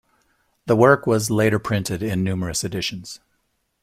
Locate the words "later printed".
1.29-2.01